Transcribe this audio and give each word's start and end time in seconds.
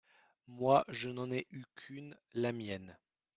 Moi, 0.47 0.83
je 0.87 1.09
n’en 1.11 1.29
ai 1.29 1.45
eu 1.51 1.63
qu’une… 1.75 2.17
la 2.33 2.51
mienne… 2.53 2.97